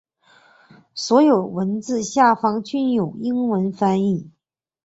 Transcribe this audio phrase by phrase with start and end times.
[0.95, 4.31] 所有文字下方均有英文翻译。